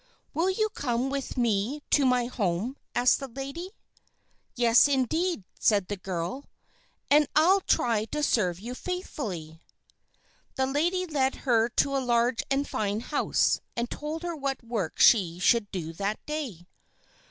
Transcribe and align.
"Will 0.33 0.49
you 0.49 0.69
come 0.69 1.11
with 1.11 1.37
me 1.37 1.83
to 1.91 2.07
my 2.07 2.25
home?" 2.25 2.75
asked 2.95 3.19
the 3.19 3.27
lady. 3.27 3.69
"Yes, 4.55 4.87
indeed," 4.87 5.43
said 5.59 5.89
the 5.89 5.95
girl, 5.95 6.45
"and 7.11 7.27
I'll 7.35 7.59
try 7.61 8.05
to 8.05 8.23
serve 8.23 8.59
you 8.59 8.73
faithfully." 8.73 9.61
The 10.55 10.65
lady 10.65 11.05
led 11.05 11.35
her 11.45 11.69
to 11.69 11.95
a 11.95 11.99
large 11.99 12.41
and 12.49 12.67
fine 12.67 13.01
house, 13.01 13.59
and 13.77 13.91
told 13.91 14.23
her 14.23 14.35
what 14.35 14.63
work 14.63 14.97
she 14.99 15.37
should 15.37 15.69
do 15.69 15.93
that 15.93 16.19
day. 16.25 16.65